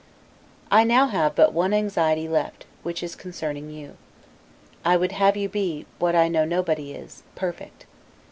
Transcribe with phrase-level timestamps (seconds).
[0.71, 3.97] I have now but one anxiety left, which is concerning you.
[4.83, 7.85] I would have you be, what I know nobody is perfect.